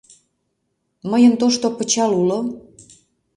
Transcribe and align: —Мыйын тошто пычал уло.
—Мыйын 1.09 1.33
тошто 1.41 1.65
пычал 1.77 2.11
уло. 2.21 2.39